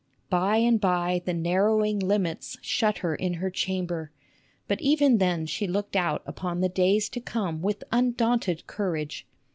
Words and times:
By 0.31 0.57
and 0.57 0.81
by 0.81 1.21
the 1.25 1.33
narrowing 1.35 1.99
limits 1.99 2.57
shut 2.63 2.97
her 3.05 3.13
in 3.13 3.35
her 3.35 3.51
chamber, 3.51 4.09
but 4.67 4.81
even 4.81 5.19
then 5.19 5.45
she 5.45 5.67
looked 5.67 5.95
out 5.95 6.23
upon 6.25 6.59
the 6.59 6.69
days 6.69 7.07
to 7.09 7.19
come 7.21 7.61
with 7.61 7.83
undaunted 7.91 8.65
courage. 8.65 9.27